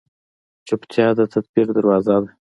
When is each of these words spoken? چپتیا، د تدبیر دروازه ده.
چپتیا، 0.67 1.07
د 1.17 1.19
تدبیر 1.33 1.67
دروازه 1.77 2.15
ده. 2.23 2.29